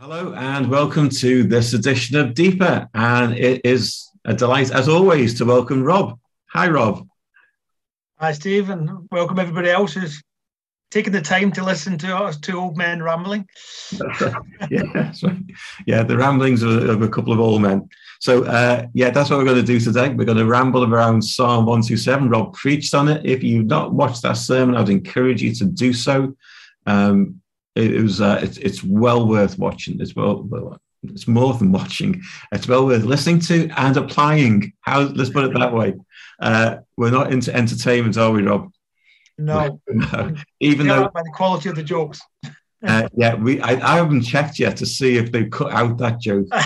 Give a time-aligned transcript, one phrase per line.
[0.00, 2.88] Hello and welcome to this edition of Deeper.
[2.94, 6.18] And it is a delight, as always, to welcome Rob.
[6.54, 7.06] Hi, Rob.
[8.18, 10.22] Hi, Steve, and welcome everybody else who's
[10.90, 13.46] taking the time to listen to us two old men rambling.
[14.70, 15.36] yeah, right.
[15.86, 17.86] yeah, the ramblings of, of, a couple of old men.
[18.20, 20.08] So, uh, yeah, that's what we're going to do today.
[20.08, 22.30] We're going to ramble around Psalm 127.
[22.30, 23.26] Rob preached on it.
[23.26, 26.34] If you've not watched that sermon, I'd encourage you to do so.
[26.86, 27.42] Um,
[27.74, 30.00] it, it was uh, it's it's well worth watching.
[30.00, 32.22] It's well, well it's more than watching.
[32.52, 34.72] It's well worth listening to and applying.
[34.80, 35.94] How let's put it that way.
[36.40, 38.70] Uh, we're not into entertainment, are we, Rob?
[39.38, 39.80] No.
[39.88, 40.34] no.
[40.60, 42.20] Even though by the quality of the jokes.
[42.86, 46.20] uh, yeah, we I, I haven't checked yet to see if they've cut out that
[46.20, 46.46] joke.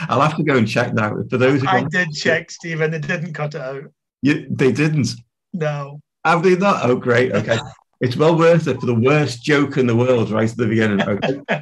[0.00, 1.12] I'll have to go and check that.
[1.30, 2.90] For those I did check, Stephen.
[2.90, 3.84] They didn't cut it out.
[4.22, 5.08] You, they didn't.
[5.52, 6.00] No.
[6.24, 6.84] Have they not?
[6.84, 7.32] Oh, great.
[7.32, 7.58] Okay.
[8.00, 11.02] It's well worth it for the worst joke in the world right at the beginning.
[11.02, 11.40] Okay.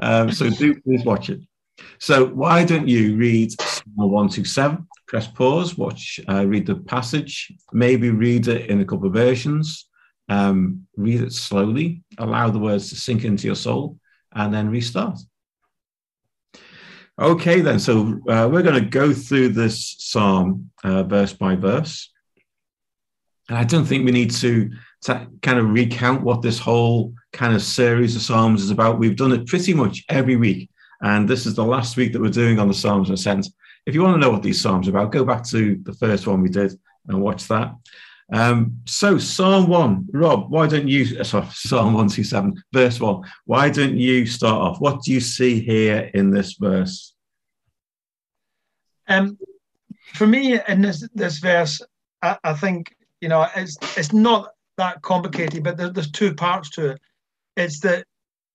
[0.00, 1.40] um, so do please watch it.
[1.98, 8.10] So why don't you read Psalm 127, press pause, watch, uh, read the passage, maybe
[8.10, 9.86] read it in a couple of versions,
[10.28, 13.98] um, read it slowly, allow the words to sink into your soul,
[14.34, 15.18] and then restart.
[17.18, 17.78] Okay, then.
[17.78, 22.10] So uh, we're going to go through this psalm uh, verse by verse.
[23.48, 24.70] And I don't think we need to
[25.02, 28.98] to kind of recount what this whole kind of series of Psalms is about.
[28.98, 30.70] We've done it pretty much every week.
[31.02, 33.52] And this is the last week that we're doing on the Psalms in a sense.
[33.86, 36.26] If you want to know what these Psalms are about, go back to the first
[36.26, 36.78] one we did
[37.08, 37.74] and watch that.
[38.32, 43.68] Um, so Psalm 1, Rob, why don't you, uh, sorry, Psalm 127, verse 1, why
[43.68, 44.80] don't you start off?
[44.80, 47.14] What do you see here in this verse?
[49.08, 49.36] Um,
[50.14, 51.82] for me, in this, this verse,
[52.22, 56.70] I, I think, you know, it's, it's not that complicated, but there, there's two parts
[56.70, 57.00] to it.
[57.56, 58.06] It's that,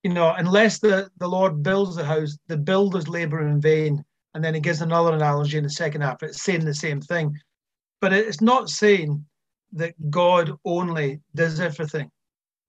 [0.04, 4.04] you know, unless the, the Lord builds the house, the builders labor in vain.
[4.34, 6.22] And then he gives another analogy in the second half.
[6.22, 7.36] It's saying the same thing.
[8.02, 9.26] But it's not saying
[9.74, 12.12] that God only does everything.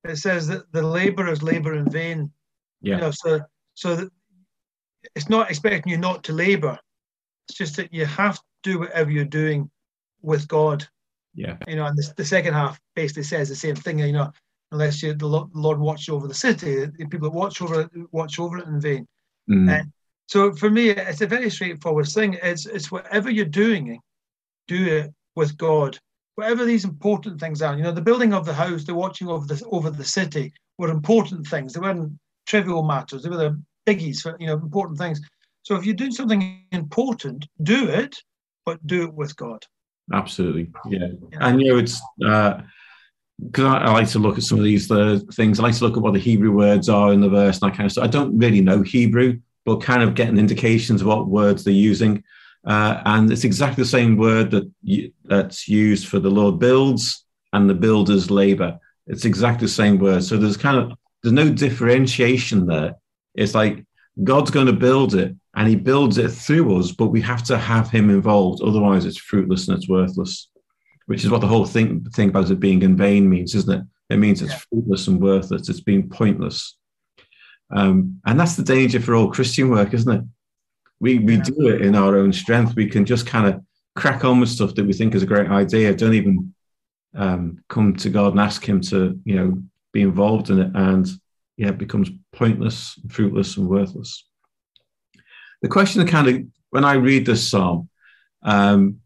[0.05, 2.31] It says that the laborers labor in vain.
[2.81, 2.95] Yeah.
[2.95, 3.41] You know, so
[3.75, 4.09] so
[5.15, 6.79] it's not expecting you not to labor.
[7.49, 9.71] It's just that you have to do whatever you're doing
[10.23, 10.87] with God
[11.35, 11.57] yeah.
[11.67, 13.99] You know, and the, the second half basically says the same thing.
[13.99, 14.33] You know,
[14.73, 18.39] unless you, the Lord watches over the city, the people that watch over it watch
[18.39, 19.07] over it in vain.
[19.49, 19.71] Mm.
[19.71, 19.93] And
[20.27, 22.39] so for me, it's a very straightforward thing.
[22.43, 24.01] It's it's whatever you're doing,
[24.67, 25.99] do it with God.
[26.35, 29.47] Whatever these important things are, you know, the building of the house, the watching over
[29.47, 31.73] the over the city were important things.
[31.73, 32.13] They weren't
[32.47, 33.23] trivial matters.
[33.23, 35.21] They were the biggies for you know important things.
[35.63, 38.17] So if you're doing something important, do it,
[38.65, 39.65] but do it with God.
[40.13, 41.09] Absolutely, yeah.
[41.41, 44.91] And you know, it's because uh, I, I, like to look at some of these
[44.91, 45.59] uh, things.
[45.59, 47.77] I like to look at what the Hebrew words are in the verse and that
[47.77, 48.05] kind of stuff.
[48.05, 52.25] I don't really know Hebrew, but kind of getting indications of what words they're using.
[52.67, 57.25] Uh, and it's exactly the same word that you, that's used for the Lord builds
[57.53, 58.79] and the builder's labor.
[59.07, 60.25] It's exactly the same word.
[60.25, 62.97] So there's kind of there's no differentiation there.
[63.35, 63.85] It's like
[64.23, 67.59] God's going to build it, and he builds it through us, but we have to
[67.59, 68.63] have him involved.
[68.63, 70.51] Otherwise, it's fruitless and it's worthless,
[71.07, 73.85] which is what the whole thing, thing about it being in vain means, isn't it?
[74.09, 74.61] It means it's yeah.
[74.71, 75.69] fruitless and worthless.
[75.69, 76.77] It's being pointless.
[77.75, 80.25] Um, and that's the danger for all Christian work, isn't it?
[81.01, 81.43] We, we yeah.
[81.43, 82.77] do it in our own strength.
[82.77, 83.61] We can just kind of
[83.97, 85.93] crack on with stuff that we think is a great idea.
[85.93, 86.55] Don't even
[87.17, 89.61] um, come to God and ask Him to, you know,
[89.93, 90.71] be involved in it.
[90.77, 91.09] And
[91.57, 94.23] yeah, it becomes pointless, fruitless, and worthless
[95.63, 97.89] the question that kind of when I read this psalm,
[98.43, 99.01] um,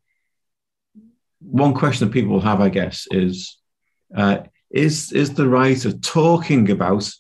[1.41, 3.59] one question that people will have, I guess, is
[4.17, 4.39] uh,
[4.71, 7.11] is is the writer talking about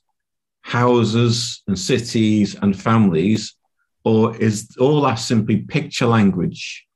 [0.62, 3.54] houses and cities and families,
[4.04, 6.86] or is all that simply picture language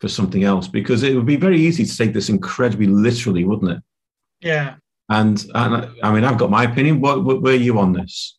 [0.00, 0.68] for something else?
[0.68, 3.82] Because it would be very easy to take this incredibly literally, wouldn't it?
[4.40, 4.76] Yeah.
[5.08, 7.00] And and I mean, I've got my opinion.
[7.00, 8.38] What, what were you on this?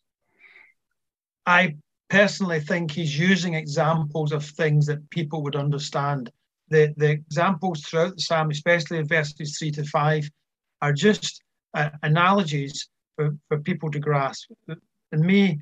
[1.46, 1.76] I
[2.10, 6.30] personally think he's using examples of things that people would understand.
[6.70, 10.28] The, the examples throughout the psalm, especially in verses three to five,
[10.82, 11.42] are just
[11.74, 14.50] uh, analogies for, for people to grasp.
[15.12, 15.60] And me,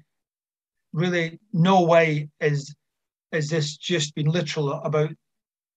[0.92, 2.74] really, no way is
[3.32, 5.10] is this just been literal about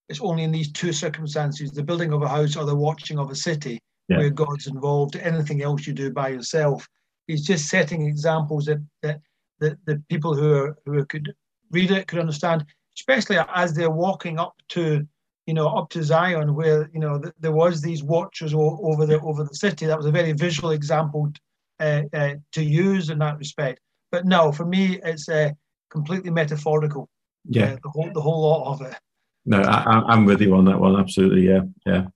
[0.08, 3.30] it's only in these two circumstances the building of a house or the watching of
[3.30, 3.78] a city
[4.08, 4.18] yeah.
[4.18, 5.16] where God's involved.
[5.16, 6.86] Anything else you do by yourself.
[7.26, 9.20] He's just setting examples that, that
[9.60, 11.32] the, the people who are, who could
[11.70, 12.64] read it could understand,
[12.98, 15.06] especially as they're walking up to
[15.46, 19.06] you know up to Zion, where you know th- there was these watchers o- over
[19.06, 19.86] the over the city.
[19.86, 21.32] That was a very visual example
[21.78, 23.80] uh, uh, to use in that respect.
[24.12, 25.50] but no, for me, it's uh,
[25.90, 27.08] completely metaphorical.
[27.48, 28.96] Yeah, uh, the whole the whole lot of it.
[29.46, 31.00] No, I, am with you on that one.
[31.00, 32.06] Absolutely, yeah, yeah.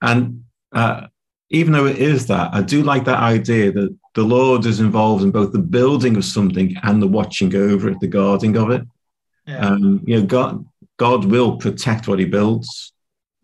[0.00, 1.08] And uh,
[1.50, 5.24] even though it is that, I do like that idea that the Lord is involved
[5.24, 8.82] in both the building of something and the watching over it, the guarding of it.
[9.46, 9.58] Yeah.
[9.58, 10.64] Um, you know, God,
[10.96, 12.92] God will protect what He builds,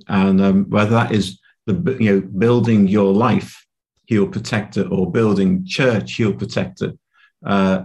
[0.09, 3.67] and um, whether that is the you know building your life,
[4.07, 6.97] He'll protect it, or building church, He'll protect it.
[7.45, 7.85] Uh,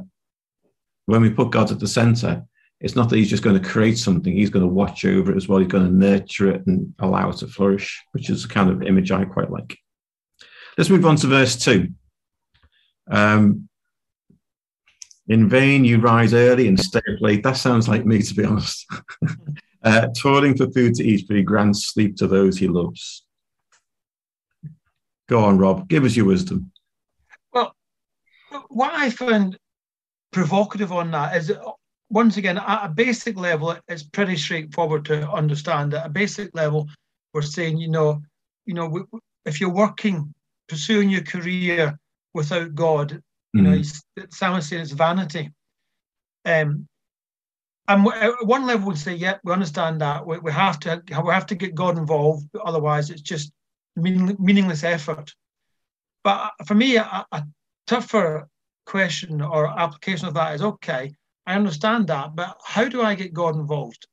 [1.08, 2.46] when we put God at the center,
[2.80, 5.38] it's not that He's just going to create something; He's going to watch over it
[5.38, 5.60] as well.
[5.60, 8.84] He's going to nurture it and allow it to flourish, which is the kind of
[8.84, 9.78] image I quite like.
[10.78, 11.90] Let's move on to verse two.
[13.10, 13.68] Um,
[15.28, 17.44] in vain you rise early and stay up late.
[17.44, 18.86] That sounds like me, to be honest.
[19.84, 23.24] uh, toiling for food to eat, but he grants sleep to those he loves.
[25.28, 25.88] Go on, Rob.
[25.88, 26.72] Give us your wisdom.
[27.52, 27.76] Well,
[28.70, 29.58] what I find
[30.32, 31.52] provocative on that is,
[32.10, 35.96] once again, at a basic level, it's pretty straightforward to understand.
[35.96, 36.88] At a basic level,
[37.34, 38.22] we're saying, you know,
[38.66, 39.08] you know,
[39.46, 40.34] if you're working,
[40.68, 41.98] pursuing your career
[42.36, 43.24] without God,
[43.54, 44.34] you know, mm.
[44.34, 45.50] Psalm is saying it's vanity.
[46.44, 46.88] Um,
[47.88, 50.28] and at one level, we'd say, yeah, we understand that.
[50.28, 53.52] We, we have to we have to get God involved, otherwise, it's just
[53.96, 55.34] meaning, meaningless effort.
[56.24, 57.44] But for me, a, a
[57.88, 58.50] tougher
[58.86, 61.14] question or application of that is okay.
[61.48, 64.08] I understand that, but how do I get God involved?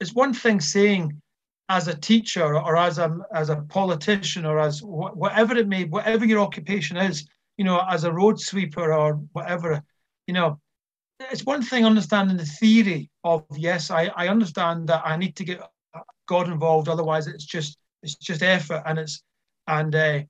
[0.00, 1.22] It's one thing saying,
[1.68, 5.84] as a teacher or as a as a politician or as wh- whatever it may,
[5.84, 7.26] whatever your occupation is,
[7.56, 9.82] you know, as a road sweeper or whatever,
[10.26, 10.60] you know,
[11.20, 15.44] it's one thing understanding the theory of yes, I, I understand that I need to
[15.44, 15.60] get
[16.26, 19.22] God involved, otherwise it's just it's just effort and it's
[19.66, 20.20] and uh,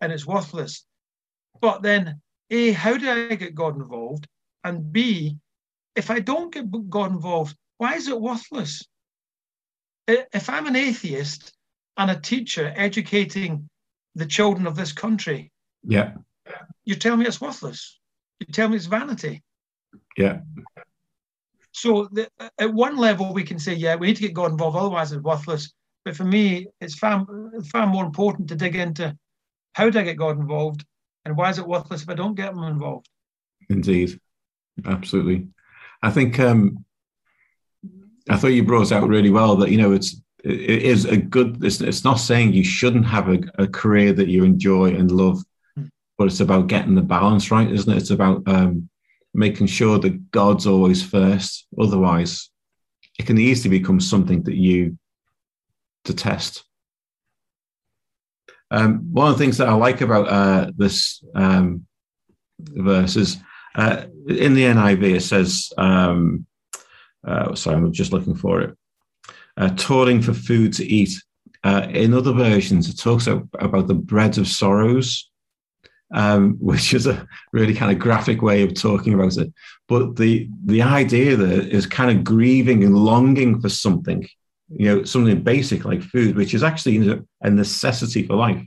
[0.00, 0.84] and it's worthless.
[1.60, 2.20] But then,
[2.50, 4.26] a, how do I get God involved?
[4.64, 5.36] And b,
[5.94, 8.86] if I don't get God involved, why is it worthless?
[10.08, 11.52] If I'm an atheist
[11.96, 13.68] and a teacher educating
[14.14, 15.50] the children of this country,
[15.82, 16.14] yeah,
[16.84, 17.98] you tell me it's worthless.
[18.40, 19.42] You tell me it's vanity.
[20.16, 20.40] Yeah.
[21.72, 22.28] So the,
[22.58, 25.22] at one level, we can say, yeah, we need to get God involved, otherwise it's
[25.22, 25.72] worthless.
[26.04, 27.26] But for me, it's far,
[27.70, 29.16] far more important to dig into
[29.74, 30.84] how do I get God involved
[31.24, 33.08] and why is it worthless if I don't get Him involved?
[33.68, 34.18] Indeed.
[34.84, 35.48] Absolutely.
[36.02, 36.84] I think um,
[38.28, 41.64] I thought you brought out really well that, you know, it's it is a good
[41.64, 45.42] it's, it's not saying you shouldn't have a, a career that you enjoy and love
[46.18, 47.98] but it's about getting the balance right, isn't it?
[47.98, 48.88] It's about um,
[49.34, 51.66] making sure that God's always first.
[51.78, 52.50] Otherwise,
[53.18, 54.98] it can easily become something that you
[56.04, 56.64] detest.
[58.70, 61.86] Um, one of the things that I like about uh, this um,
[62.58, 63.36] verse is
[63.76, 66.46] uh, in the NIV, it says, um,
[67.26, 68.76] uh, sorry, I'm just looking for it,
[69.56, 71.10] uh, toiling for food to eat.
[71.62, 75.30] Uh, in other versions, it talks about the bread of sorrows
[76.12, 79.52] um, which is a really kind of graphic way of talking about it.
[79.88, 84.26] But the the idea there is kind of grieving and longing for something,
[84.68, 88.62] you know, something basic like food, which is actually a necessity for life.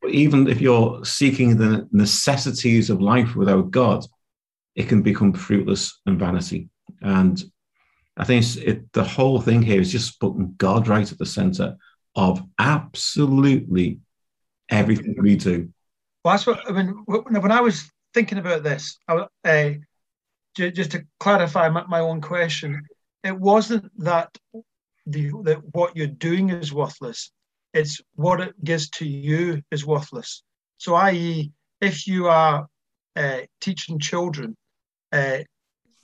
[0.00, 4.04] But even if you're seeking the necessities of life without God,
[4.74, 6.68] it can become fruitless and vanity.
[7.02, 7.42] And
[8.16, 11.76] I think it, the whole thing here is just putting God right at the center
[12.16, 13.98] of absolutely
[14.68, 15.68] everything we do.
[16.28, 16.88] That's what I mean.
[17.06, 19.70] When I was thinking about this, I, uh,
[20.56, 22.82] just to clarify my, my, own question,
[23.22, 24.36] it wasn't that
[25.06, 27.30] the that what you're doing is worthless.
[27.74, 30.42] It's what it gives to you is worthless.
[30.78, 32.66] So, i.e., if you are
[33.14, 34.56] uh, teaching children,
[35.12, 35.38] uh,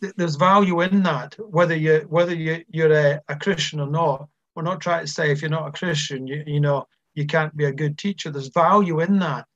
[0.01, 4.29] th- there's value in that, whether you whether you you're a, a, Christian or not.
[4.55, 7.57] We're not trying to say if you're not a Christian, you, you know you can't
[7.57, 8.31] be a good teacher.
[8.31, 9.47] There's value in that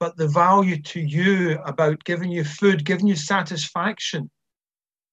[0.00, 4.30] but the value to you about giving you food, giving you satisfaction.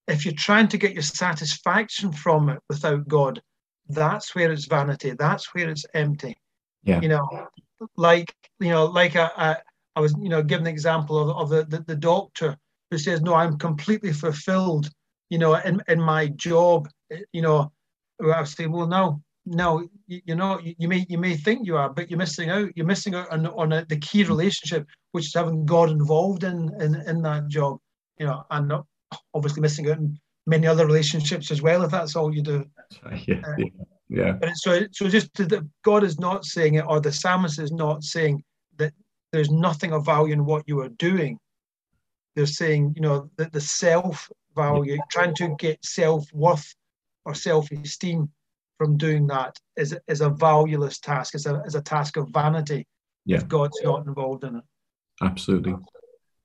[0.07, 3.41] If you're trying to get your satisfaction from it without God,
[3.87, 5.11] that's where it's vanity.
[5.11, 6.35] That's where it's empty.
[6.83, 7.01] Yeah.
[7.01, 7.47] You know,
[7.95, 9.55] like you know, like I, I,
[9.95, 12.57] I was, you know, giving the example of, of the, the, the doctor
[12.89, 14.89] who says, "No, I'm completely fulfilled."
[15.29, 16.89] You know, in in my job.
[17.31, 17.71] You know,
[18.23, 21.75] I saying, "Well, no, no, you, you know, you, you, may you may think you
[21.75, 22.69] are, but you're missing out.
[22.75, 26.71] You're missing out on on a, the key relationship, which is having God involved in
[26.81, 27.77] in, in that job.
[28.17, 28.85] You know, and not
[29.33, 30.17] obviously missing out in
[30.47, 31.83] many other relationships as well.
[31.83, 32.65] If that's all you do.
[33.27, 33.65] Yeah, uh, yeah,
[34.09, 34.31] yeah.
[34.33, 38.03] But so so just that God is not saying it, or the psalmist is not
[38.03, 38.43] saying
[38.77, 38.93] that
[39.31, 41.37] there's nothing of value in what you are doing.
[42.35, 46.73] they're saying, you know, that the self value, trying to get self worth
[47.25, 48.29] or self esteem
[48.81, 52.87] from doing that is, is a valueless task, is a, is a task of vanity
[53.25, 53.37] yeah.
[53.37, 54.63] if God's not involved in it.
[55.21, 55.75] Absolutely.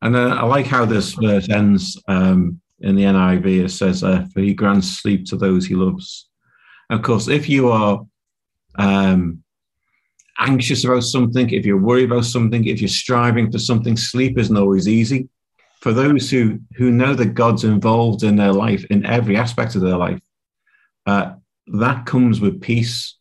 [0.02, 3.64] And uh, I like how this verse ends um, in the NIV.
[3.64, 6.28] It says, uh, For he grants sleep to those he loves.
[6.90, 8.05] And of course, if you are
[8.75, 9.43] um,
[10.38, 14.59] anxious about something, if you're worried about something, if you're striving for something, sleep isn't
[14.59, 15.31] always easy.
[15.81, 19.81] For those who, who know that God's involved in their life, in every aspect of
[19.81, 20.21] their life,
[21.07, 21.37] uh,
[21.68, 23.16] that comes with peace.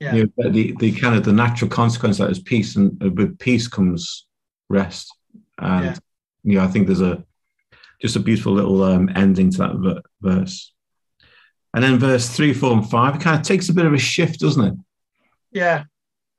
[0.00, 0.14] Yeah.
[0.14, 3.38] You know, the, the kind of the natural consequence of that is peace, and with
[3.38, 4.26] peace comes
[4.68, 5.14] rest.
[5.58, 5.96] And yeah.
[6.44, 7.24] you know, I think there's a
[8.00, 10.72] just a beautiful little um, ending to that verse.
[11.72, 13.98] And then verse three, four, and five, it kind of takes a bit of a
[13.98, 14.74] shift, doesn't it?
[15.52, 15.84] Yeah,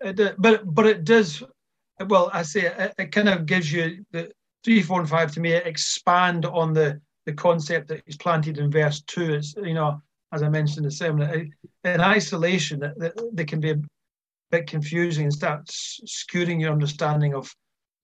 [0.01, 1.43] it, but but it does.
[2.07, 4.31] Well, I say it, it kind of gives you the
[4.63, 8.71] three, four, and five to me expand on the the concept that is planted in
[8.71, 9.33] verse two.
[9.33, 10.01] It's you know
[10.33, 11.33] as I mentioned in the seminar,
[11.83, 13.81] in isolation, that, they can be a
[14.51, 17.53] bit confusing and start skewing your understanding of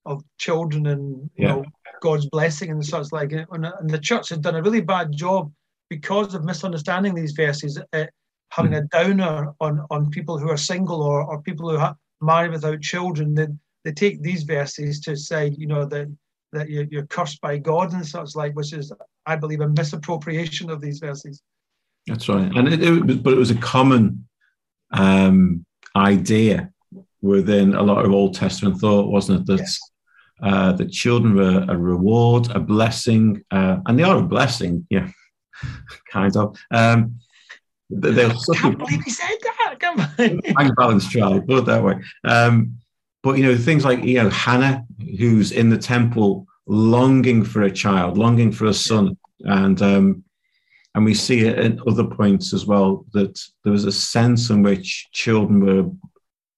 [0.06, 1.48] of children and you yeah.
[1.48, 1.64] know
[2.02, 3.32] God's blessing and such like.
[3.32, 5.50] And, the church has done a really bad job
[5.88, 8.06] because of misunderstanding these verses, uh,
[8.50, 8.78] having mm.
[8.78, 12.80] a downer on on people who are single or or people who are married without
[12.80, 13.34] children.
[13.34, 13.48] They
[13.84, 16.08] they take these verses to say, you know, that
[16.52, 18.92] that you're, you're cursed by God and such like, which is,
[19.26, 21.42] I believe, a misappropriation of these verses.
[22.06, 24.28] That's right, and it, it, but it was a common
[24.90, 25.64] um,
[25.96, 26.70] idea
[27.22, 29.46] within a lot of Old Testament thought, wasn't it?
[29.46, 29.80] That yes.
[30.42, 35.08] uh, the children were a reward, a blessing, uh, and they are a blessing, yeah,
[36.10, 36.56] kind of.
[36.70, 37.18] Um,
[37.90, 39.76] they'll I can't believe he said that.
[39.78, 41.94] Come on, balanced child, put it that way.
[42.24, 42.78] Um,
[43.22, 44.84] but you know things like you know Hannah,
[45.18, 50.24] who's in the temple longing for a child, longing for a son, and um,
[50.94, 54.62] and we see it at other points as well that there was a sense in
[54.62, 55.90] which children were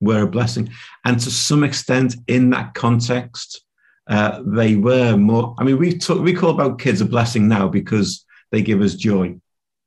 [0.01, 0.71] were a blessing,
[1.05, 3.65] and to some extent, in that context,
[4.09, 5.55] uh, they were more.
[5.59, 8.95] I mean, we talk, we call about kids a blessing now because they give us
[8.95, 9.37] joy.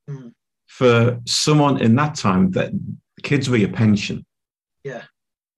[0.10, 0.34] Mm.
[0.68, 2.72] For someone in that time, that
[3.22, 4.26] kids were your pension.
[4.84, 5.04] Yeah.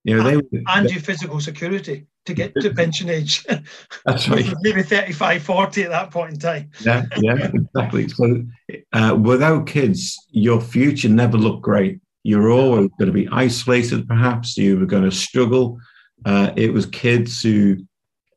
[0.04, 3.44] You know, and, they and your physical security to get to pension age.
[4.06, 4.54] That's right.
[4.60, 6.70] Maybe 35, 40 at that point in time.
[6.80, 8.08] yeah, yeah, exactly.
[8.08, 8.44] So
[8.92, 12.00] uh, without kids, your future never looked great.
[12.22, 14.56] You're always going to be isolated, perhaps.
[14.56, 15.78] You were going to struggle.
[16.24, 17.78] Uh, it was kids who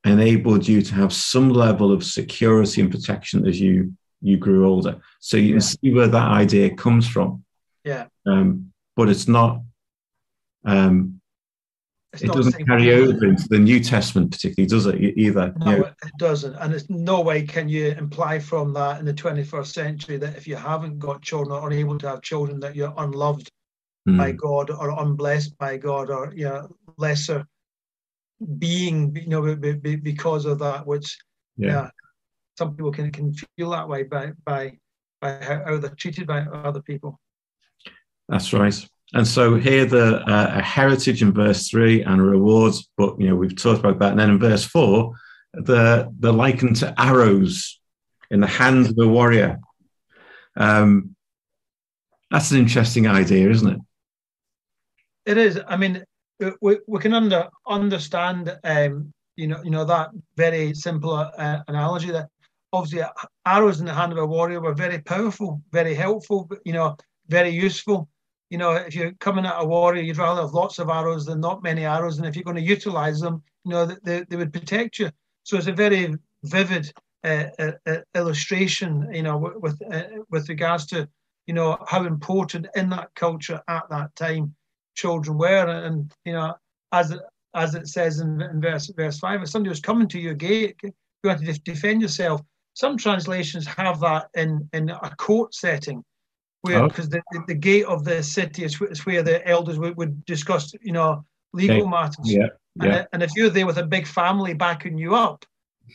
[0.06, 5.00] enabled you to have some level of security and protection as you you grew older.
[5.20, 5.52] So you yeah.
[5.54, 7.44] can see where that idea comes from.
[7.84, 8.06] Yeah.
[8.26, 9.62] Um, but it's not
[10.66, 11.15] um,
[12.22, 14.96] it doesn't carry over into the New Testament, particularly, does it?
[15.18, 15.54] Either.
[15.58, 15.86] No, you know?
[15.86, 20.18] it doesn't, and it's no way can you imply from that in the 21st century
[20.18, 23.50] that if you haven't got children or unable to have children, that you're unloved
[24.08, 24.18] mm.
[24.18, 27.46] by God or unblessed by God or you know lesser
[28.58, 30.86] being, you know, because of that.
[30.86, 31.18] Which,
[31.58, 31.90] yeah, yeah
[32.58, 34.78] some people can can feel that way by by
[35.22, 37.20] by how they're treated by other people.
[38.30, 38.88] That's right.
[39.14, 43.36] And so here the uh, a heritage in verse three and rewards, but you know
[43.36, 44.12] we've talked about that.
[44.12, 45.14] And then in verse four,
[45.54, 47.80] the the likened to arrows
[48.32, 49.60] in the hands of a warrior.
[50.58, 51.16] Um,
[52.32, 53.80] that's an interesting idea, isn't it?
[55.26, 55.60] It is.
[55.68, 56.04] I mean,
[56.62, 62.12] we, we can under understand, um, you know, you know that very simple uh, analogy
[62.12, 62.28] that
[62.74, 63.08] obviously
[63.46, 66.98] arrows in the hand of a warrior were very powerful, very helpful, you know,
[67.28, 68.10] very useful
[68.50, 71.40] you know, if you're coming at a warrior, you'd rather have lots of arrows than
[71.40, 72.18] not many arrows.
[72.18, 75.10] And if you're going to utilize them, you know, they, they would protect you.
[75.44, 76.92] So it's a very vivid
[77.24, 81.10] uh, uh, uh illustration, you know, with uh, with regards to,
[81.48, 84.56] you know, how important in that culture at that time
[84.96, 85.68] children were.
[85.68, 86.54] And, you know,
[86.92, 87.18] as
[87.56, 90.80] as it says in, in verse verse five, if somebody was coming to your gate,
[90.84, 90.94] you
[91.30, 92.42] had to defend yourself.
[92.76, 96.04] Some translations have that in in a court setting
[96.66, 97.22] where because oh.
[97.32, 100.92] the, the, gate of the city is, is where the elders would, would discuss, you
[100.92, 101.90] know, legal okay.
[101.90, 102.32] matters.
[102.34, 102.48] Yeah.
[102.82, 102.96] yeah.
[102.98, 105.46] And, and if you're there with a big family backing you up,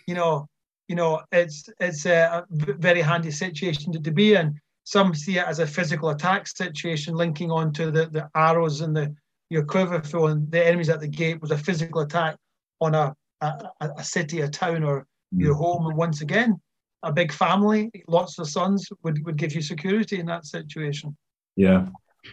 [0.07, 0.47] you know,
[0.89, 4.59] you know, it's it's a very handy situation to, to be in.
[4.85, 8.97] Some see it as a physical attack situation, linking on to the, the arrows and
[8.97, 9.15] the
[9.51, 12.37] your quiver throwing the enemies at the gate was a physical attack
[12.81, 15.41] on a, a, a city, a town, or mm.
[15.41, 15.87] your home.
[15.87, 16.61] And once again,
[17.03, 21.17] a big family, lots of sons would, would give you security in that situation.
[21.57, 21.87] Yeah.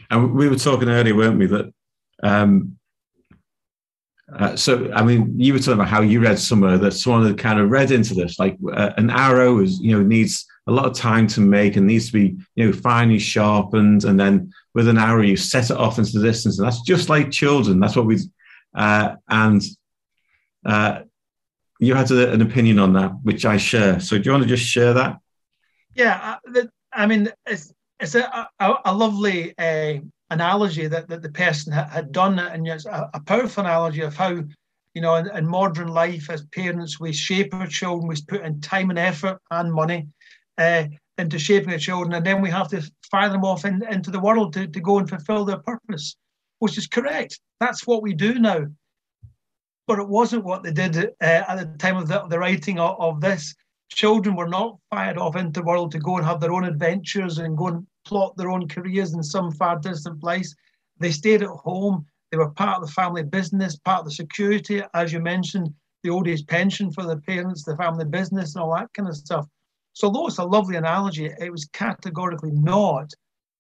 [0.10, 1.74] And we were talking earlier, weren't we, that
[2.24, 2.78] um,
[4.40, 7.38] Uh, so, I mean, you were talking about how you read somewhere that someone had
[7.38, 10.86] kind of read into this, like uh, an arrow is, you know, needs a lot
[10.86, 14.04] of time to make and needs to be, you know, finely sharpened.
[14.04, 16.60] And then with an arrow, you set it off into the distance.
[16.60, 17.80] And that's just like children.
[17.80, 18.18] That's what we,
[18.76, 19.62] uh, and
[20.66, 21.04] uh,
[21.80, 24.00] you had a, an opinion on that, which I share.
[24.00, 25.18] So do you want to just share that?
[25.96, 26.38] Yeah.
[26.56, 31.72] Uh, I mean, it's, it's a, a, a lovely uh, analogy that, that the person
[31.74, 34.44] had done, and it's a, a powerful analogy of how,
[34.94, 38.62] you know, in, in, modern life as parents, we shape our children, we put in
[38.62, 40.08] time and effort and money
[40.58, 40.86] uh,
[41.18, 44.20] into shaping our children, and then we have to fire them off in, into the
[44.20, 46.16] world to, to go and fulfill their purpose,
[46.60, 47.40] which is correct.
[47.60, 48.66] That's what we do now.
[49.88, 53.00] But it wasn't what they did uh, at the time of the, the writing of,
[53.00, 53.56] of this
[53.90, 57.38] children were not fired off into the world to go and have their own adventures
[57.38, 60.54] and go and plot their own careers in some far distant place.
[61.00, 62.06] They stayed at home.
[62.32, 66.10] They were part of the family business, part of the security, as you mentioned, the
[66.10, 69.48] old age pension for the parents, the family business, and all that kind of stuff.
[69.94, 73.10] So, though it's a lovely analogy, it was categorically not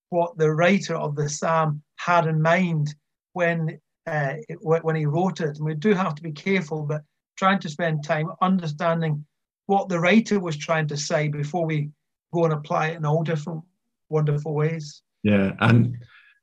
[0.09, 2.93] what the writer of the psalm had in mind
[3.33, 5.57] when uh, when he wrote it.
[5.57, 7.03] And we do have to be careful, but
[7.37, 9.25] trying to spend time understanding
[9.67, 11.89] what the writer was trying to say before we
[12.33, 13.61] go and apply it in all different
[14.09, 15.01] wonderful ways.
[15.23, 15.97] Yeah, and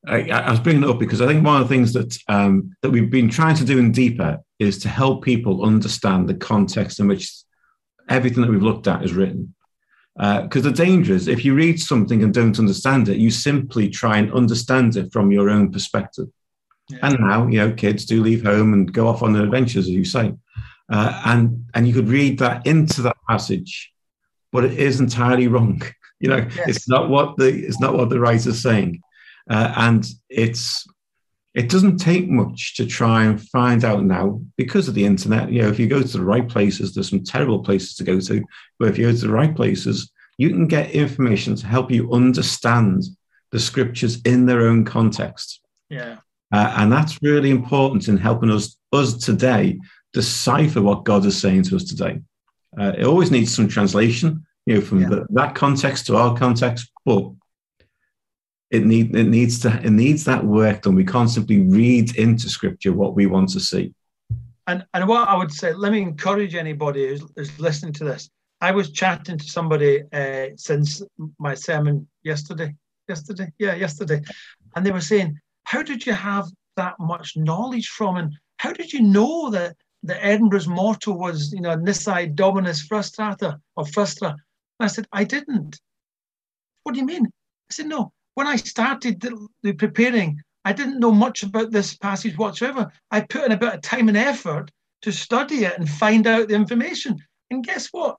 [0.06, 2.76] I, I was bringing it up because I think one of the things that um,
[2.82, 7.00] that we've been trying to do in deeper is to help people understand the context
[7.00, 7.32] in which
[8.08, 9.54] everything that we've looked at is written.
[10.16, 13.88] Because uh, the danger is if you read something and don't understand it, you simply
[13.88, 16.28] try and understand it from your own perspective.
[16.88, 16.98] Yeah.
[17.02, 19.90] And now, you know, kids do leave home and go off on their adventures, as
[19.90, 20.34] you say.
[20.90, 23.92] Uh, and and you could read that into that passage,
[24.52, 25.82] but it is entirely wrong.
[26.20, 26.68] You know, yes.
[26.68, 29.02] it's not what the it's not what the writer's saying,
[29.50, 30.86] uh, and it's
[31.54, 35.50] it doesn't take much to try and find out now because of the internet.
[35.50, 38.20] You know, if you go to the right places, there's some terrible places to go
[38.20, 38.42] to,
[38.78, 42.12] but if you go to the right places, you can get information to help you
[42.12, 43.02] understand
[43.52, 45.60] the scriptures in their own context.
[45.90, 46.18] Yeah.
[46.54, 49.76] Uh, and that's really important in helping us us today
[50.12, 52.20] decipher what God is saying to us today.
[52.78, 55.08] Uh, it always needs some translation, you know, from yeah.
[55.08, 57.24] the, that context to our context, but
[58.70, 60.94] it need it needs to it needs that work done.
[60.94, 63.92] We can't simply read into Scripture what we want to see.
[64.68, 68.30] And and what I would say, let me encourage anybody who's, who's listening to this.
[68.60, 71.02] I was chatting to somebody uh, since
[71.40, 72.76] my sermon yesterday.
[73.06, 74.22] Yesterday, yeah, yesterday,
[74.74, 75.38] and they were saying,
[75.74, 80.24] "How did you have that much knowledge from, and how did you know that the
[80.24, 84.36] Edinburgh's motto was, you know, Nisi Dominus Frustrata or Frustra.
[84.78, 85.80] I said, I didn't.
[86.84, 87.26] What do you mean?
[87.26, 88.12] I said, no.
[88.34, 92.92] When I started the, the preparing, I didn't know much about this passage whatsoever.
[93.10, 94.70] I put in a bit of time and effort
[95.02, 97.18] to study it and find out the information.
[97.50, 98.16] And guess what?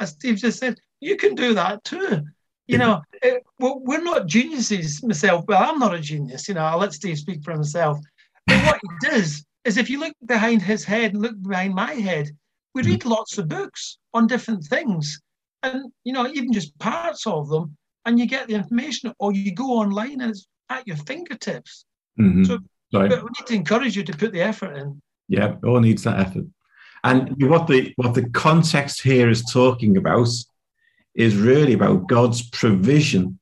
[0.00, 2.24] As Steve just said, you can do that too.
[2.70, 5.44] You know, it, well, we're not geniuses myself.
[5.46, 6.48] Well, I'm not a genius.
[6.48, 7.98] You know, I'll let Steve speak for himself.
[8.46, 11.92] But what he does is if you look behind his head and look behind my
[11.92, 12.30] head,
[12.74, 15.20] we read lots of books on different things.
[15.62, 19.54] And, you know, even just parts of them, and you get the information, or you
[19.54, 21.84] go online and it's at your fingertips.
[22.18, 22.44] Mm-hmm.
[22.44, 22.58] So
[22.92, 25.00] we need to encourage you to put the effort in.
[25.28, 26.44] Yeah, all needs that effort.
[27.04, 30.28] And what the what the context here is talking about
[31.14, 33.38] is really about God's provision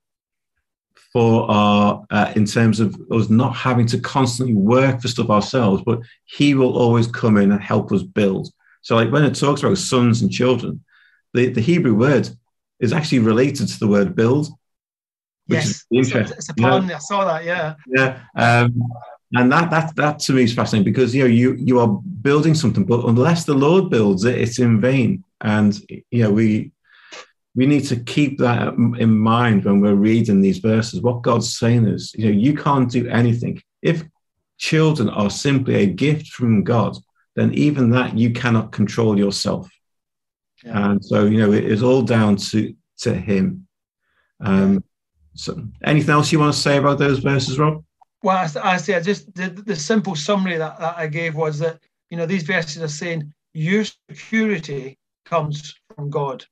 [1.13, 5.83] for our uh, in terms of us not having to constantly work for stuff ourselves,
[5.85, 8.49] but He will always come in and help us build.
[8.83, 10.85] So, like when it talks about sons and children,
[11.35, 12.29] the, the Hebrew word
[12.81, 14.49] is actually related to the word build.
[15.47, 16.37] Which yes, is interesting.
[16.37, 16.89] It's a pun.
[16.89, 16.97] Yeah.
[16.97, 17.45] I saw that.
[17.45, 17.75] Yeah.
[17.87, 18.21] Yeah.
[18.37, 18.83] Um,
[19.35, 21.89] and that that that to me is fascinating because you know you you are
[22.23, 25.25] building something, but unless the Lord builds it, it's in vain.
[25.41, 25.79] And
[26.11, 26.73] you know we
[27.55, 31.01] we need to keep that in mind when we're reading these verses.
[31.01, 33.61] What God's saying is, you know, you can't do anything.
[33.83, 34.05] If
[34.59, 36.97] children are simply a gift from God,
[37.37, 39.71] then even that you cannot control yourself.
[40.65, 40.91] Yeah.
[40.91, 43.67] And so, you know, it is all down to to Him.
[44.41, 44.85] Um,
[45.35, 47.85] so, anything else you want to say about those verses, Rob?
[48.23, 51.81] Well, I, I say just the, the simple summary that, that I gave was that
[52.11, 56.45] you know these verses are saying your security comes from God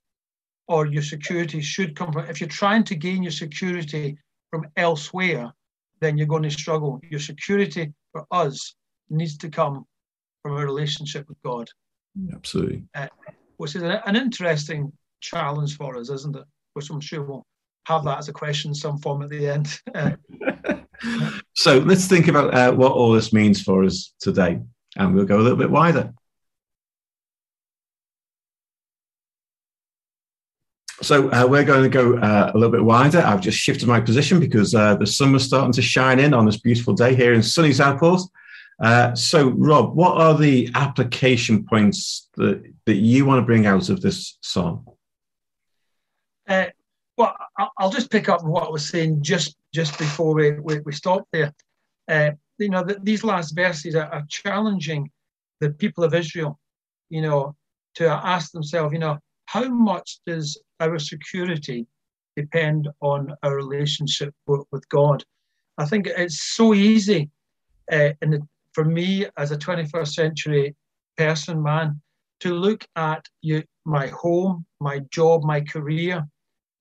[0.68, 2.26] or your security should come from.
[2.26, 4.18] If you're trying to gain your security
[4.50, 5.52] from elsewhere,
[6.00, 7.00] then you're going to struggle.
[7.08, 8.74] Your security for us
[9.08, 9.84] needs to come
[10.42, 11.68] from a relationship with God.
[12.32, 12.84] Absolutely.
[12.94, 13.08] Uh,
[13.58, 16.44] which is an, interesting challenge for us, isn't it?
[16.74, 17.46] Which I'm sure we'll
[17.86, 19.80] have that as a question, some form at the end.
[21.54, 24.60] so let's think about uh, what all this means for us today.
[24.96, 26.12] and we'll go a little bit wider.
[31.02, 33.18] So uh, we're going to go uh, a little bit wider.
[33.18, 36.46] I've just shifted my position because uh, the sun was starting to shine in on
[36.46, 38.22] this beautiful day here in sunny Southport.
[39.14, 44.00] So, Rob, what are the application points that, that you want to bring out of
[44.00, 44.86] this song?
[46.48, 46.66] Uh,
[47.16, 47.36] well,
[47.78, 51.26] I'll just pick up what I was saying just just before we, we, we stop
[51.32, 51.54] there.
[52.08, 55.10] Uh, you know, the, these last verses are, are challenging
[55.60, 56.58] the people of Israel,
[57.10, 57.54] you know,
[57.96, 61.86] to ask themselves, you know, how much does our security
[62.36, 65.24] depend on our relationship with, God?
[65.78, 67.30] I think it's so easy
[67.90, 70.76] uh, the, for me as a 21st century
[71.16, 72.00] person, man,
[72.40, 76.26] to look at you, my home, my job, my career.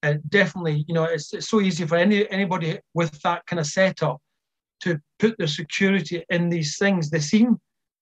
[0.04, 3.65] And definitely, you know, it's, it's so easy for any anybody with that kind of
[3.65, 4.21] setup
[4.82, 7.10] to put their security in these things.
[7.10, 7.58] They seem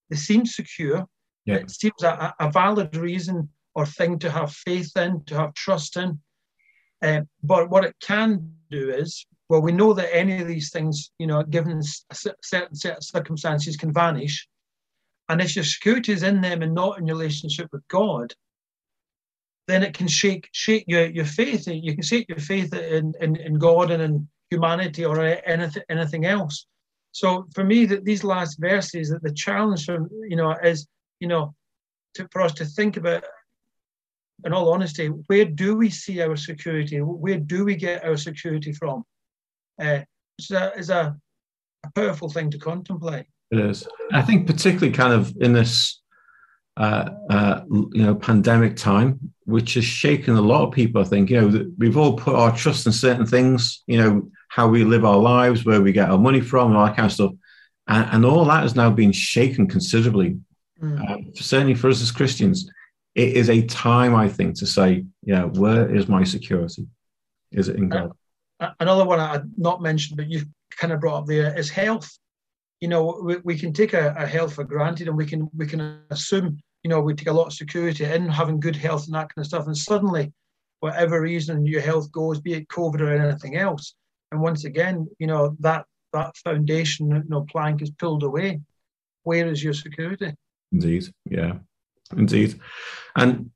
[0.09, 1.05] they seem secure.
[1.45, 1.55] Yeah.
[1.55, 5.97] It seems a, a valid reason or thing to have faith in, to have trust
[5.97, 6.19] in.
[7.01, 11.11] Uh, but what it can do is, well, we know that any of these things,
[11.19, 11.81] you know, given
[12.13, 14.47] certain set of circumstances, can vanish.
[15.29, 18.33] And if your security is in them and not in relationship with God,
[19.67, 21.67] then it can shake shake your, your faith.
[21.67, 26.25] You can shake your faith in, in, in God and in humanity or anything anything
[26.25, 26.65] else.
[27.11, 30.87] So for me, that these last verses, that the challenge from you know is
[31.19, 31.53] you know
[32.15, 33.23] to, for us to think about
[34.45, 36.97] in all honesty, where do we see our security?
[36.99, 39.03] Where do we get our security from?
[39.81, 39.99] Uh,
[40.37, 41.15] it's a, it's a,
[41.85, 43.25] a powerful thing to contemplate.
[43.51, 43.87] It is.
[44.11, 46.01] I think particularly kind of in this,
[46.77, 51.01] uh, uh, you know, pandemic time, which has shaken a lot of people.
[51.01, 53.83] I think you know we've all put our trust in certain things.
[53.85, 56.85] You know how we live our lives, where we get our money from, and all
[56.85, 57.31] that kind of stuff,
[57.87, 60.37] and, and all that has now been shaken considerably.
[60.81, 61.09] Mm.
[61.09, 62.69] Uh, certainly for us as Christians,
[63.15, 66.87] it is a time, I think, to say, yeah, where is my security?
[67.51, 68.11] Is it in uh, God?
[68.59, 71.69] Uh, another one I had not mentioned, but you've kind of brought up there is
[71.69, 72.09] health.
[72.81, 75.67] You know, we, we can take a, a health for granted, and we can we
[75.67, 79.15] can assume, you know, we take a lot of security in having good health and
[79.15, 80.33] that kind of stuff, and suddenly,
[80.79, 83.93] whatever reason your health goes, be it COVID or anything else,
[84.31, 88.59] and once again, you know that that foundation, you know, plank is pulled away.
[89.23, 90.33] Where is your security?
[90.71, 91.53] Indeed, yeah
[92.15, 92.59] indeed.
[93.15, 93.51] And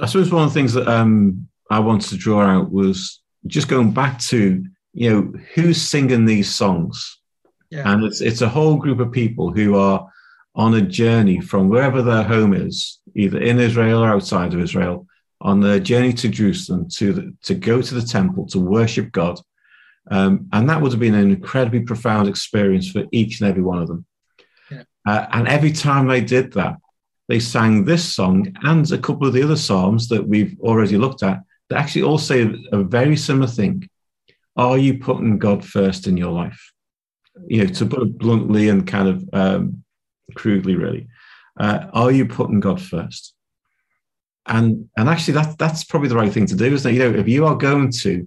[0.00, 3.68] I suppose one of the things that um, I wanted to draw out was just
[3.68, 7.18] going back to you know who's singing these songs,
[7.70, 7.90] yeah.
[7.90, 10.08] and it's it's a whole group of people who are
[10.54, 15.06] on a journey from wherever their home is, either in Israel or outside of Israel,
[15.40, 19.40] on their journey to Jerusalem to the, to go to the temple to worship God,
[20.10, 23.78] um, and that would have been an incredibly profound experience for each and every one
[23.78, 24.04] of them.
[24.70, 24.82] Yeah.
[25.06, 26.76] Uh, and every time they did that,
[27.30, 31.22] they sang this song and a couple of the other psalms that we've already looked
[31.22, 31.38] at
[31.68, 33.88] that actually all say a very similar thing.
[34.56, 36.72] Are you putting God first in your life?
[37.46, 39.84] You know, to put it bluntly and kind of um,
[40.34, 41.06] crudely, really,
[41.56, 43.32] uh, are you putting God first?
[44.46, 46.94] And and actually, that that's probably the right thing to do, isn't it?
[46.94, 48.26] You know, if you are going to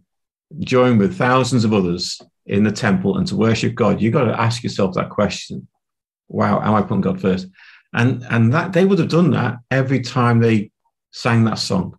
[0.60, 4.42] join with thousands of others in the temple and to worship God, you've got to
[4.42, 5.68] ask yourself that question:
[6.30, 7.48] Wow, am I putting God first?
[7.94, 10.72] And and that they would have done that every time they
[11.12, 11.98] sang that song.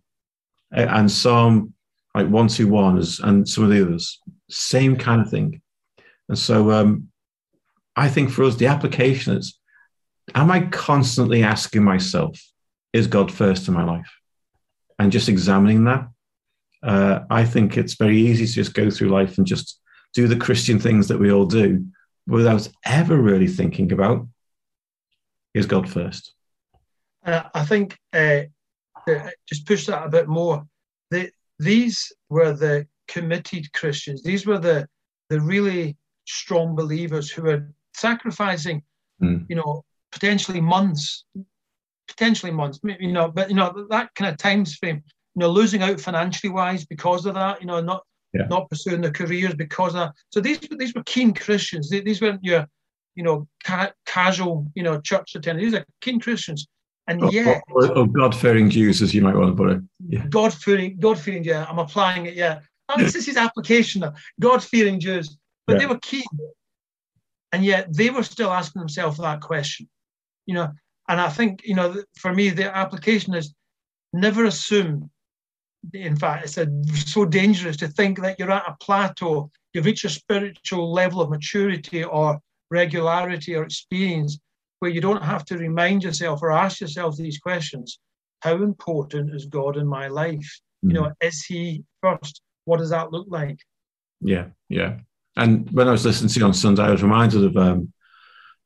[0.71, 1.73] And some
[2.13, 4.21] like 121 and some of the others.
[4.49, 5.61] Same kind of thing.
[6.29, 7.09] And so um,
[7.95, 9.57] i think for us the application is
[10.33, 12.41] am i constantly asking myself
[12.93, 14.11] is god first in my life?
[14.97, 16.07] And just examining that.
[16.83, 19.79] Uh, i think it's very easy to just go through life and just
[20.13, 21.85] do the christian things that we all do
[22.27, 24.27] without ever really thinking about
[25.55, 26.33] is God first?
[27.25, 28.41] Uh, I think uh,
[29.47, 30.63] just push that a bit more.
[31.09, 34.21] The, these were the committed Christians.
[34.21, 34.87] These were the
[35.29, 38.83] the really strong believers who were sacrificing,
[39.21, 39.43] mm.
[39.49, 41.25] you know, potentially months,
[42.07, 45.01] potentially months, you know, but you know that kind of time frame,
[45.35, 48.45] you know, losing out financially wise because of that, you know, not yeah.
[48.49, 50.13] not pursuing their careers because of that.
[50.29, 51.89] So these these were keen Christians.
[51.89, 52.67] These weren't your
[53.15, 55.61] you know, ca- casual, you know, church attenders.
[55.61, 56.67] These are keen Christians.
[57.07, 59.81] And oh, yet, or, or God-fearing Jews, as you might want to put it.
[60.07, 60.25] Yeah.
[60.27, 61.43] God-fearing, God-fearing.
[61.43, 62.33] Yeah, I'm applying it.
[62.33, 64.03] Yeah, I mean, this is his application.
[64.39, 65.79] God-fearing Jews, but yeah.
[65.79, 66.23] they were keen,
[67.51, 69.87] and yet they were still asking themselves that question.
[70.47, 70.71] You know,
[71.07, 73.53] and I think you know, for me, the application is
[74.11, 75.11] never assume.
[75.93, 80.05] In fact, it's a, so dangerous to think that you're at a plateau, you've reached
[80.05, 82.39] a spiritual level of maturity or
[82.71, 84.39] regularity or experience
[84.79, 87.99] where you don't have to remind yourself or ask yourself these questions.
[88.41, 90.59] How important is God in my life?
[90.81, 92.41] You know, is He first?
[92.65, 93.57] What does that look like?
[94.21, 94.97] Yeah, yeah.
[95.35, 97.93] And when I was listening to you on Sunday, I was reminded of um,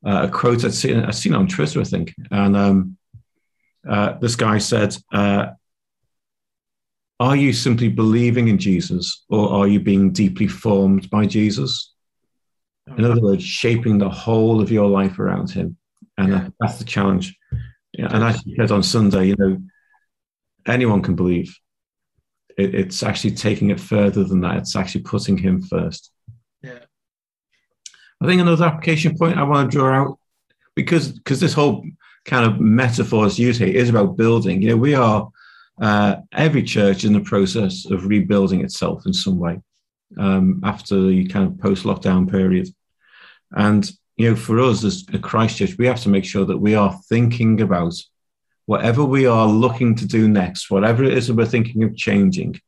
[0.06, 2.14] uh, a quote I'd seen, I'd seen on Twitter, I think.
[2.32, 2.98] And um,
[3.88, 5.48] uh, this guy said, uh,
[7.20, 11.94] Are you simply believing in Jesus or are you being deeply formed by Jesus?
[12.98, 15.78] In other words, shaping the whole of your life around him.
[16.18, 16.48] And yeah.
[16.60, 17.38] that's the challenge.
[17.94, 19.58] Yeah, and as you said on Sunday, you know,
[20.66, 21.56] anyone can believe.
[22.58, 24.58] It, it's actually taking it further than that.
[24.58, 26.12] It's actually putting him first.
[26.62, 26.80] Yeah.
[28.22, 30.20] I think another application point I want to draw out,
[30.76, 31.86] because because this whole
[32.26, 34.62] kind of metaphor is used here is about building.
[34.62, 35.30] You know, we are
[35.82, 39.62] uh, every church in the process of rebuilding itself in some way
[40.18, 42.68] um, after the kind of post-lockdown period,
[43.52, 46.76] and you know, for us as a Christchurch, we have to make sure that we
[46.76, 47.94] are thinking about
[48.66, 52.60] whatever we are looking to do next, whatever it is that we're thinking of changing,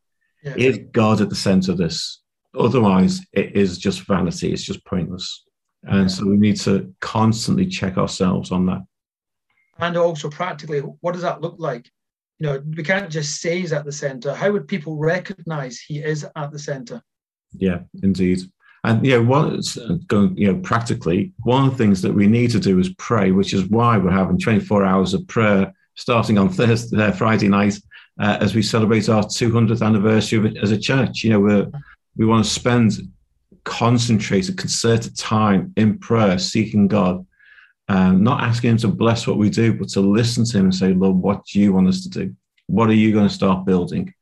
[0.44, 0.54] yeah.
[0.56, 2.22] is God at the center of this?
[2.58, 4.52] Otherwise, it is just vanity.
[4.54, 5.44] It's just pointless.
[5.84, 8.82] And so we need to constantly check ourselves on that.
[9.78, 11.89] And also practically, what does that look like?
[12.39, 14.34] You know, we can't just say he's at the center.
[14.34, 17.02] How would people recognize he is at the center?
[17.54, 18.41] Yeah, indeed.
[18.84, 19.62] And you know, one
[20.08, 23.32] going, you know, practically, one of the things that we need to do is pray,
[23.32, 27.76] which is why we're having 24 hours of prayer starting on Thursday, uh, Friday night,
[28.20, 31.24] uh, as we celebrate our 200th anniversary as a church.
[31.24, 31.65] You know, we
[32.17, 32.94] we want to spend
[33.63, 37.26] concentrated, concerted time in prayer, seeking God,
[37.88, 40.76] um, not asking Him to bless what we do, but to listen to Him and
[40.76, 42.36] say, Lord, what do you want us to do?
[42.67, 44.13] What are you going to start building?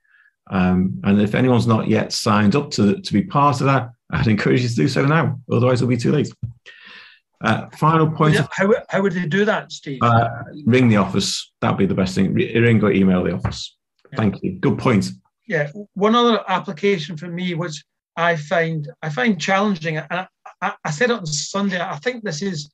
[0.49, 4.27] Um, and if anyone's not yet signed up to, to be part of that, I'd
[4.27, 5.39] encourage you to do so now.
[5.51, 6.31] Otherwise, it'll be too late.
[7.41, 8.35] Uh, final point.
[8.51, 9.99] How, how would they do that, Steve?
[10.01, 10.29] Uh,
[10.65, 11.51] ring the office.
[11.61, 12.33] That'd be the best thing.
[12.33, 13.77] Ring or email the office.
[14.11, 14.17] Yeah.
[14.17, 14.59] Thank you.
[14.59, 15.09] Good point.
[15.47, 15.69] Yeah.
[15.93, 17.83] One other application for me, which
[18.17, 20.27] I find I find challenging, and
[20.61, 21.79] I, I said it on Sunday.
[21.79, 22.69] I think this is,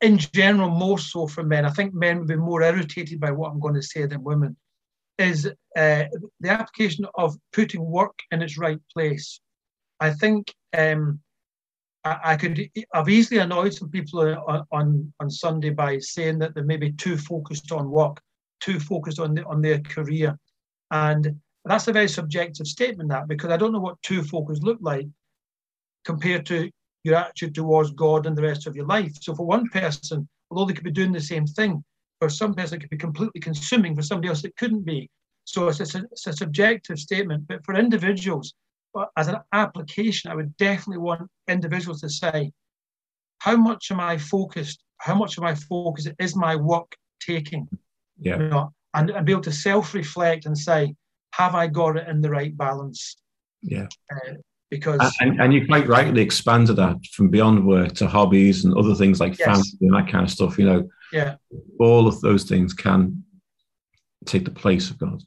[0.00, 1.64] in general, more so for men.
[1.64, 4.56] I think men would be more irritated by what I'm going to say than women.
[5.18, 6.04] Is uh,
[6.40, 9.40] the application of putting work in its right place?
[10.04, 11.18] I think um,
[12.04, 16.54] I, I, could I've easily annoyed some people on, on, on Sunday by saying that
[16.54, 18.20] they're maybe too focused on work,
[18.60, 20.38] too focused on the, on their career,
[20.90, 23.08] and that's a very subjective statement.
[23.08, 25.06] That because I don't know what too focused look like
[26.04, 26.70] compared to
[27.04, 29.12] your attitude towards God and the rest of your life.
[29.22, 31.82] So for one person, although they could be doing the same thing,
[32.20, 33.96] for some person it could be completely consuming.
[33.96, 35.08] For somebody else, it couldn't be.
[35.44, 37.46] So it's a, it's a subjective statement.
[37.48, 38.52] But for individuals,
[38.94, 42.52] but as an application, I would definitely want individuals to say,
[43.38, 44.82] how much am I focused?
[44.98, 47.68] How much of my focus is my work taking?
[48.18, 48.38] Yeah.
[48.38, 50.94] You know, and, and be able to self-reflect and say,
[51.32, 53.16] have I got it in the right balance?
[53.62, 53.88] Yeah.
[54.10, 54.34] Uh,
[54.70, 58.94] because and, and, you quite rightly expanded that from beyond work to hobbies and other
[58.94, 59.46] things like yes.
[59.46, 60.58] family and that kind of stuff.
[60.58, 61.34] You know, yeah,
[61.78, 63.22] all of those things can
[64.24, 65.22] take the place of God.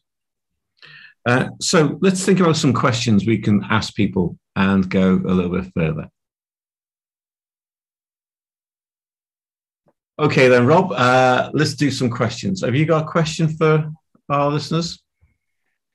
[1.27, 5.51] Uh, so let's think about some questions we can ask people and go a little
[5.51, 6.07] bit further.
[10.19, 12.63] Okay, then, Rob, uh, let's do some questions.
[12.63, 13.91] Have you got a question for
[14.29, 15.03] our listeners?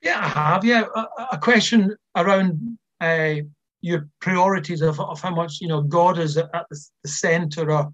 [0.03, 0.65] Yeah, I have.
[0.67, 3.37] Yeah, a, a question around uh,
[3.81, 7.91] your priorities of, of how much you know God is at the, the centre or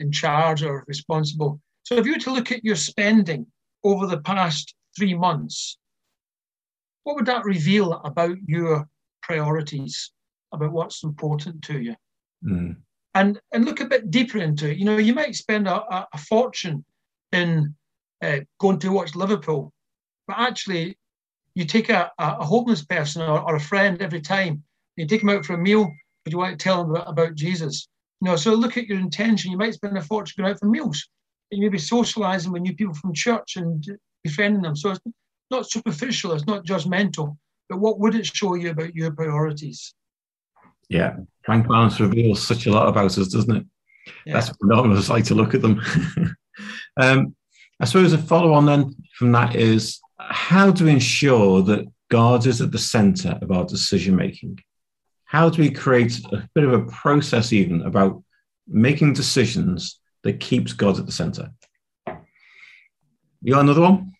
[0.00, 1.60] in charge or responsible.
[1.84, 3.46] So, if you were to look at your spending
[3.84, 5.78] over the past three months,
[7.10, 8.88] what would that reveal about your
[9.20, 10.12] priorities,
[10.52, 11.96] about what's important to you?
[12.44, 12.76] Mm.
[13.16, 14.76] And and look a bit deeper into it.
[14.76, 16.84] You know, you might spend a, a, a fortune
[17.32, 17.74] in
[18.22, 19.72] uh, going to watch Liverpool,
[20.28, 20.96] but actually,
[21.56, 24.62] you take a, a homeless person or, or, a friend every time,
[24.94, 25.92] you take them out for a meal,
[26.22, 27.88] but you want to tell them about, about Jesus.
[28.20, 29.50] You know, so look at your intention.
[29.50, 31.08] You might spend a fortune going out for meals.
[31.50, 33.84] You may be socializing with new people from church and
[34.22, 34.76] befriending them.
[34.76, 35.00] So it's
[35.50, 37.36] not superficial, it's not judgmental,
[37.68, 39.94] but what would it show you about your priorities?
[40.88, 43.66] Yeah, bank balance reveals such a lot about us, doesn't it?
[44.26, 44.34] Yeah.
[44.34, 45.80] That's what of us like to look at them.
[46.96, 47.34] um,
[47.78, 52.46] I suppose a follow on then from that is how do we ensure that God
[52.46, 54.58] is at the center of our decision making?
[55.24, 58.22] How do we create a bit of a process, even about
[58.66, 61.50] making decisions that keeps God at the center?
[63.42, 64.12] You got another one?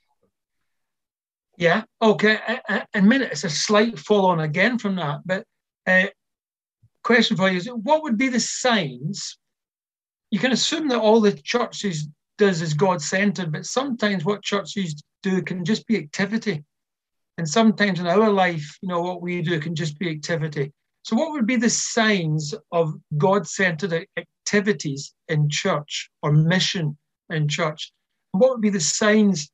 [1.60, 1.84] Yeah.
[2.00, 2.38] Okay.
[2.94, 3.32] A, minute.
[3.32, 5.20] It's a slight follow on again from that.
[5.26, 5.44] But
[5.86, 6.06] uh,
[7.04, 9.38] question for you is: What would be the signs
[10.30, 15.02] you can assume that all the churches does is God centered, but sometimes what churches
[15.22, 16.64] do can just be activity.
[17.36, 20.72] And sometimes in our life, you know, what we do can just be activity.
[21.02, 26.96] So, what would be the signs of God centered activities in church or mission
[27.28, 27.92] in church?
[28.32, 29.50] What would be the signs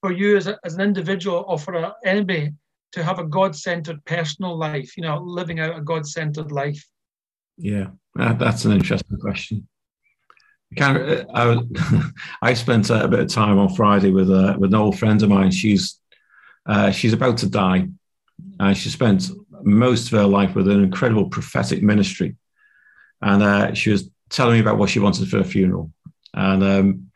[0.00, 2.52] for you as, a, as an individual or for a, anybody
[2.92, 6.84] to have a God centered personal life, you know, living out a God centered life?
[7.56, 9.68] Yeah, that's an interesting question.
[10.80, 11.60] I,
[12.42, 15.30] I spent a bit of time on Friday with a, with an old friend of
[15.30, 15.50] mine.
[15.50, 15.98] She's
[16.66, 17.88] uh, she's about to die.
[18.60, 19.30] Uh, she spent
[19.62, 22.36] most of her life with an incredible prophetic ministry,
[23.22, 25.90] and uh, she was telling me about what she wanted for her funeral.
[26.34, 27.07] And um,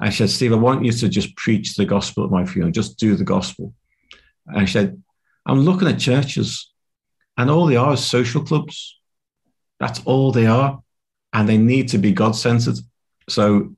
[0.00, 2.98] I said, Steve, I want you to just preach the gospel at my funeral, just
[2.98, 3.72] do the gospel.
[4.46, 5.02] And she said,
[5.46, 6.70] I'm looking at churches,
[7.36, 8.98] and all they are is social clubs.
[9.78, 10.82] That's all they are
[11.34, 12.78] and they need to be God centered.
[13.28, 13.74] So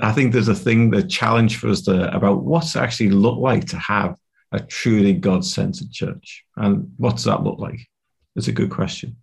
[0.00, 3.64] I think there's a thing, the challenge for us there about what's actually look like
[3.68, 4.16] to have
[4.52, 6.44] a truly God centered church.
[6.56, 7.88] And what does that look like?
[8.36, 9.16] It's a good question.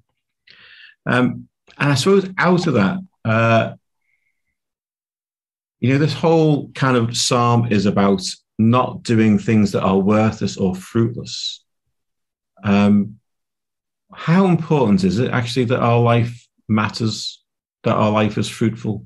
[1.06, 3.74] Um, and I suppose out of that, uh,
[5.80, 8.22] you know, this whole kind of psalm is about
[8.58, 11.63] not doing things that are worthless or fruitless.
[12.63, 13.15] Um,
[14.13, 17.39] how important is it actually that our life matters
[17.84, 19.06] that our life is fruitful.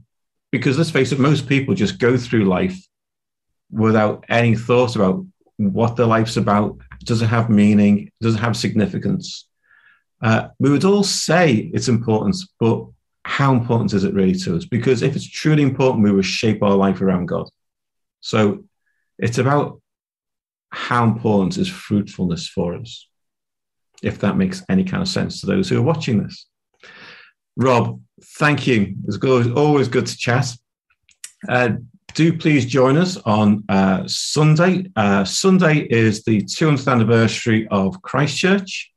[0.51, 2.77] Because let's face it, most people just go through life
[3.71, 5.25] without any thought about
[5.57, 6.77] what their life's about.
[7.03, 8.11] Does it have meaning?
[8.21, 9.47] Does it have significance?
[10.21, 12.85] Uh, we would all say it's important, but
[13.25, 14.65] how important is it really to us?
[14.65, 17.49] Because if it's truly important, we will shape our life around God.
[18.21, 18.65] So
[19.17, 19.81] it's about
[20.69, 23.07] how important is fruitfulness for us,
[24.01, 26.47] if that makes any kind of sense to those who are watching this.
[27.55, 28.01] Rob,
[28.37, 28.95] thank you.
[29.07, 29.17] It's
[29.51, 30.53] always good to chat.
[31.47, 31.69] Uh,
[32.13, 34.85] do please join us on uh, Sunday.
[34.95, 38.91] Uh, Sunday is the 200th anniversary of Christchurch.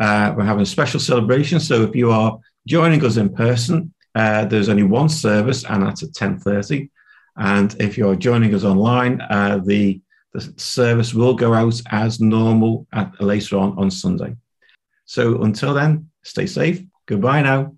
[0.00, 1.60] Uh, we're having a special celebration.
[1.60, 2.38] So if you are
[2.68, 6.90] joining us in person, uh, there's only one service, and that's at 10:30.
[7.36, 10.00] And if you're joining us online, uh, the
[10.34, 14.36] the service will go out as normal at, later on on Sunday.
[15.06, 16.84] So until then, stay safe.
[17.06, 17.77] Goodbye now.